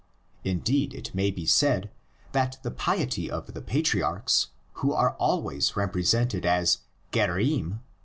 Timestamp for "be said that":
1.29-2.57